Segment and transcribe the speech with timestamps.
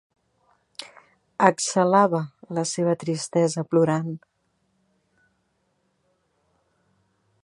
[1.47, 2.21] Exhalava
[2.59, 4.09] la seva tristesa plorant.